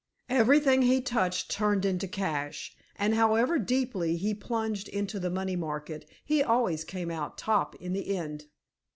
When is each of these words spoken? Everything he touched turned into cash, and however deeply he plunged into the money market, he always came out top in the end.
Everything 0.29 0.81
he 0.81 0.99
touched 0.99 1.51
turned 1.51 1.85
into 1.85 2.07
cash, 2.07 2.75
and 2.95 3.13
however 3.13 3.59
deeply 3.59 4.17
he 4.17 4.33
plunged 4.33 4.87
into 4.87 5.19
the 5.19 5.29
money 5.29 5.55
market, 5.55 6.09
he 6.25 6.41
always 6.41 6.83
came 6.83 7.11
out 7.11 7.37
top 7.37 7.75
in 7.75 7.93
the 7.93 8.17
end. 8.17 8.45